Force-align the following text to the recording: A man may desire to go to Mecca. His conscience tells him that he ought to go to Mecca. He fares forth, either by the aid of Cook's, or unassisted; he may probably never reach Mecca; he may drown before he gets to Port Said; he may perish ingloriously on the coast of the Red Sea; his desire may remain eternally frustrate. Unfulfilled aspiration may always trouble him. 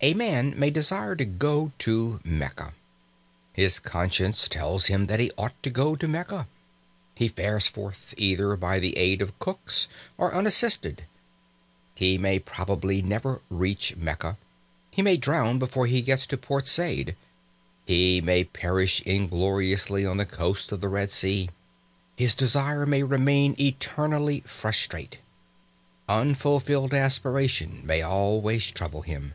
A 0.00 0.14
man 0.14 0.56
may 0.56 0.70
desire 0.70 1.16
to 1.16 1.24
go 1.24 1.72
to 1.80 2.20
Mecca. 2.22 2.72
His 3.52 3.80
conscience 3.80 4.48
tells 4.48 4.86
him 4.86 5.06
that 5.06 5.18
he 5.18 5.32
ought 5.36 5.60
to 5.64 5.70
go 5.70 5.96
to 5.96 6.06
Mecca. 6.06 6.46
He 7.16 7.26
fares 7.26 7.66
forth, 7.66 8.14
either 8.16 8.54
by 8.54 8.78
the 8.78 8.96
aid 8.96 9.20
of 9.20 9.36
Cook's, 9.40 9.88
or 10.16 10.32
unassisted; 10.32 11.02
he 11.96 12.16
may 12.16 12.38
probably 12.38 13.02
never 13.02 13.40
reach 13.50 13.96
Mecca; 13.96 14.36
he 14.92 15.02
may 15.02 15.16
drown 15.16 15.58
before 15.58 15.88
he 15.88 16.00
gets 16.00 16.26
to 16.26 16.36
Port 16.36 16.68
Said; 16.68 17.16
he 17.84 18.20
may 18.20 18.44
perish 18.44 19.02
ingloriously 19.04 20.06
on 20.06 20.18
the 20.18 20.24
coast 20.26 20.70
of 20.70 20.80
the 20.80 20.88
Red 20.88 21.10
Sea; 21.10 21.50
his 22.14 22.36
desire 22.36 22.86
may 22.86 23.02
remain 23.02 23.56
eternally 23.58 24.44
frustrate. 24.46 25.18
Unfulfilled 26.08 26.94
aspiration 26.94 27.82
may 27.84 28.00
always 28.00 28.70
trouble 28.70 29.02
him. 29.02 29.34